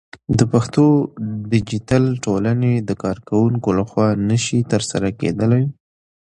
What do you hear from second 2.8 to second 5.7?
د کارکوونکو لخوا نشي ترسره کېدلى